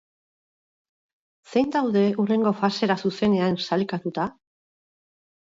[1.53, 4.27] Zein daude hurrengo fasera zuzenean sailkatuta?